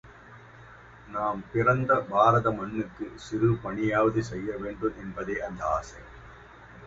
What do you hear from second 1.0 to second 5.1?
நாம் பிறந்த பாரத மண்ணுக்கு சிறுபணியாவது செய்ய வேண்டும்